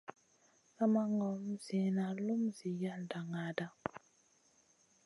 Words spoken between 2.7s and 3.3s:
yalda